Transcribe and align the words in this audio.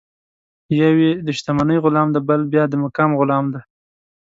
یو 0.79 0.93
یې 1.03 1.11
د 1.25 1.27
شتمنۍ 1.37 1.77
غلام 1.83 2.07
دی، 2.13 2.21
بل 2.27 2.41
بیا 2.51 2.63
د 2.69 2.73
مقام 2.83 3.11
غلام 3.19 3.45
دی. 3.53 3.61